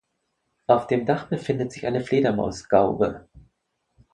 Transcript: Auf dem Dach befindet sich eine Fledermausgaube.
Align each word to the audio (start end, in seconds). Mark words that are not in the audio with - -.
Auf 0.65 0.87
dem 0.87 1.05
Dach 1.05 1.27
befindet 1.29 1.71
sich 1.71 1.85
eine 1.85 2.03
Fledermausgaube. 2.03 3.27